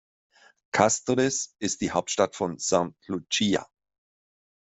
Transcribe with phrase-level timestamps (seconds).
[0.71, 2.95] Castries ist die Hauptstadt von St.
[3.05, 3.69] Lucia.